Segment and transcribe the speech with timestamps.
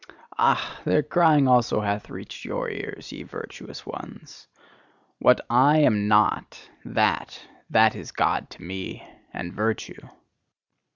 [0.39, 0.81] Ah!
[0.83, 4.47] their crying also hath reached your ears, ye virtuous ones:
[5.19, 7.39] "What I am NOT, that,
[7.69, 10.09] that is God to me, and virtue!"